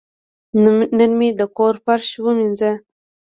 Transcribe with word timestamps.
نن 0.97 1.11
مې 1.19 1.29
د 1.39 1.41
کور 1.57 1.75
فرش 1.85 2.09
ووینځه. 2.23 2.71